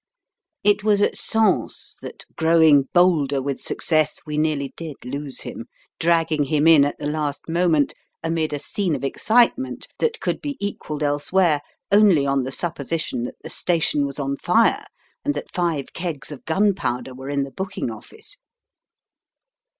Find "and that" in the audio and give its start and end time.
15.23-15.51